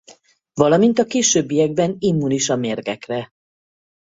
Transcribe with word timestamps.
Valamint 0.53 0.99
a 0.99 1.05
későbbiekben 1.05 1.95
immunis 1.99 2.49
a 2.49 2.55
mérgekre. 2.55 3.29